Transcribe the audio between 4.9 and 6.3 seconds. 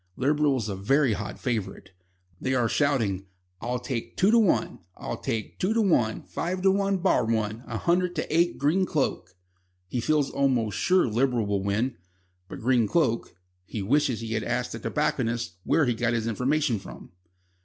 I'll take two to one.